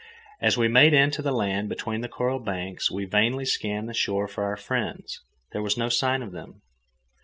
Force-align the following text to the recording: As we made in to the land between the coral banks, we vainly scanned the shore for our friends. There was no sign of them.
As 0.39 0.57
we 0.57 0.67
made 0.67 0.93
in 0.95 1.11
to 1.11 1.21
the 1.21 1.31
land 1.31 1.69
between 1.69 2.01
the 2.01 2.07
coral 2.09 2.39
banks, 2.39 2.89
we 2.89 3.05
vainly 3.05 3.45
scanned 3.45 3.87
the 3.87 3.93
shore 3.93 4.27
for 4.27 4.43
our 4.43 4.57
friends. 4.57 5.21
There 5.51 5.61
was 5.61 5.77
no 5.77 5.89
sign 5.89 6.23
of 6.23 6.31
them. 6.31 6.63